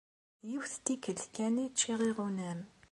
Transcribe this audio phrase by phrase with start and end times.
[0.49, 2.59] Yiwet n tikkelt kan i ččiɣ iɣunam.